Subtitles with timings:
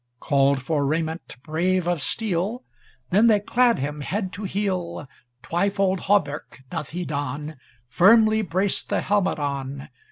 [0.19, 2.63] Called for raiment brave of steel,
[3.11, 5.07] Then they clad him, head to heel,
[5.43, 9.89] Twyfold hauberk doth he don, Firmly braced the helmet on.